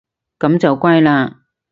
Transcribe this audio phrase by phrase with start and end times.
[0.39, 1.35] 噉就乖嘞